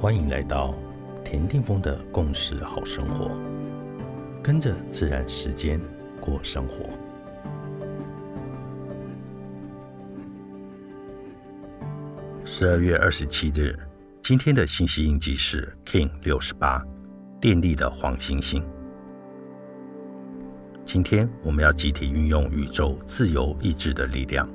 [0.00, 0.72] 欢迎来到
[1.24, 3.32] 田定峰的共识好生活，
[4.40, 5.80] 跟着自然时间
[6.20, 6.88] 过生活。
[12.44, 13.76] 十二月二十七日，
[14.22, 16.80] 今天的信息印记是 King 六十八，
[17.40, 18.64] 电力的黄星星。
[20.84, 24.48] 今天我们要集体运用宇宙自由意志的力量，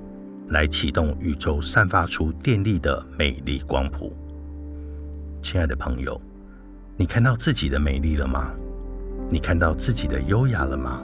[0.47, 4.15] 来启动宇宙散发出电力的美丽光谱。
[5.43, 6.19] 亲爱的朋友，
[6.95, 8.49] 你看到自己的美丽了吗？
[9.29, 11.03] 你看到自己的优雅了吗？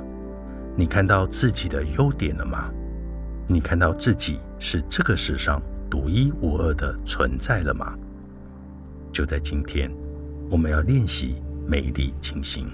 [0.77, 2.71] 你看到自己的优点了吗？
[3.47, 7.93] 你看到自己是这个世上独一无二的存在了吗？
[9.11, 9.91] 就在今天，
[10.49, 11.35] 我们要练习
[11.67, 12.65] 美丽清新，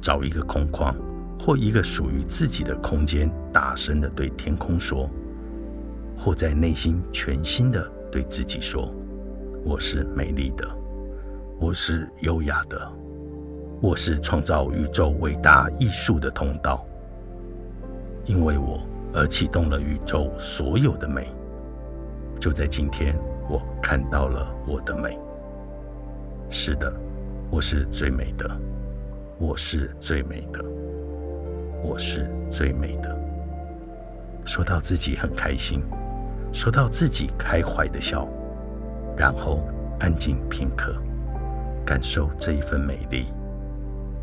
[0.00, 0.94] 找一个空旷
[1.40, 5.10] 或一个属于自己的空间，大声的对天空说，
[6.16, 8.94] 或在内心全新的对自己说。
[9.64, 10.68] 我是美丽的，
[11.60, 12.92] 我是优雅的，
[13.80, 16.84] 我是创造宇宙伟大艺术的通道。
[18.24, 18.80] 因为我
[19.14, 21.32] 而启动了宇宙所有的美。
[22.40, 23.16] 就在今天，
[23.48, 25.16] 我看到了我的美。
[26.50, 26.92] 是的，
[27.48, 28.50] 我是最美的，
[29.38, 30.60] 我是最美的，
[31.84, 33.16] 我是最美的。
[34.44, 35.80] 说到自己很开心，
[36.52, 38.26] 说到自己开怀的笑。
[39.22, 39.60] 然后
[40.00, 41.00] 安静片刻，
[41.86, 43.26] 感受这一份美丽，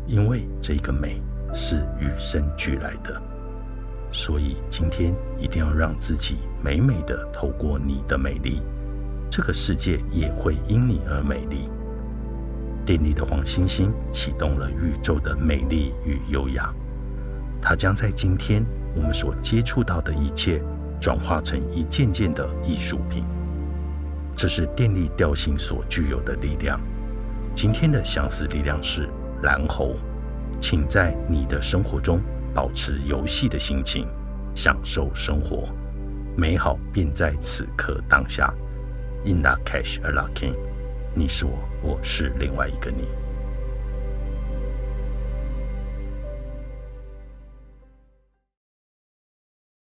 [0.06, 1.22] 因为这个美
[1.54, 3.18] 是与生俱来的，
[4.12, 8.60] 所以今天一定要让自己美美的透过你的美丽，
[9.30, 11.70] 这个世界也会因你而美丽。
[12.84, 16.70] 电力的黄星星启动了宇宙的美丽与优雅，
[17.58, 18.62] 它将在今天
[18.94, 20.62] 我们所接触到的一切
[21.00, 23.24] 转化成一件件的艺术品。
[24.40, 26.80] 这是电力调性所具有的力量。
[27.54, 29.06] 今天的相似力量是
[29.42, 29.94] 蓝猴，
[30.58, 32.22] 请在你的生活中
[32.54, 34.08] 保持游戏的心情，
[34.54, 35.68] 享受生活，
[36.38, 38.50] 美好便在此刻当下。
[39.26, 40.54] In the cash, a lucky，
[41.14, 41.52] 你是我，
[41.82, 43.04] 我是另外一个你。